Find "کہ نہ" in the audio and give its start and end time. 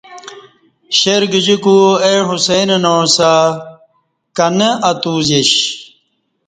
4.35-4.69